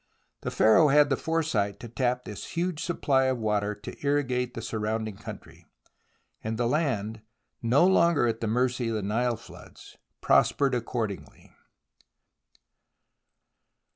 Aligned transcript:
The 0.41 0.49
Pharaoh 0.49 0.87
had 0.87 1.11
the 1.11 1.15
foresight 1.15 1.79
to 1.81 1.87
tap 1.87 2.25
this 2.25 2.53
huge 2.53 2.83
supply 2.83 3.25
of 3.25 3.37
water 3.37 3.75
to 3.75 3.95
irrigate 4.03 4.55
the 4.55 4.61
surrounding 4.63 5.15
country, 5.15 5.67
and 6.43 6.57
the 6.57 6.65
land, 6.65 7.21
no 7.61 7.85
longer 7.85 8.25
at 8.25 8.41
the 8.41 8.47
mercy 8.47 8.89
of 8.89 8.95
the 8.95 9.03
Nile 9.03 9.37
floods, 9.37 9.97
prospered 10.19 10.73
accordingly. 10.73 11.53